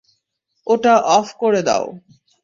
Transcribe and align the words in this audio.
ওটা 0.67 0.93
অফ 1.09 1.27
করে 1.39 1.61
দাও। 1.61 1.85